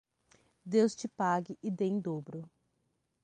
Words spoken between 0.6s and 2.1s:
Deus te pague e dê em